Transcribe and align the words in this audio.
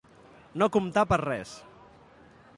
No 0.61 0.67
comptar 0.77 1.03
per 1.13 1.17
a 1.21 1.23
res. 1.25 1.55